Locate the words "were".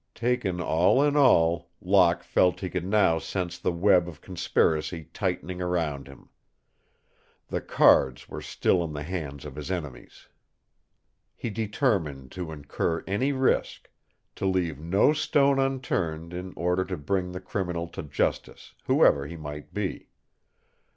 8.27-8.41